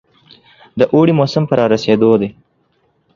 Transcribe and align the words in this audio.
د 0.79 0.81
اوړي 0.93 1.13
موسم 1.19 1.43
په 1.47 1.53
رارسېدو. 1.59 2.11